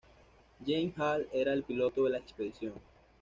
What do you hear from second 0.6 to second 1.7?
James Hall era el